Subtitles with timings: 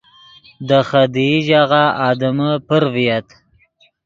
[0.67, 3.27] دے خدیئی ژاغہ آدمے پر ڤییت